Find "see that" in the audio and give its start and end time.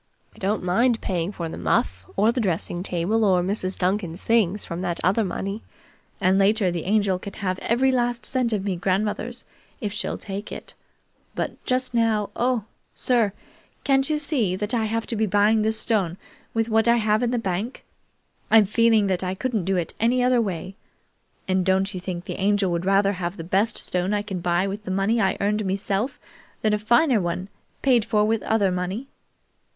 14.17-14.73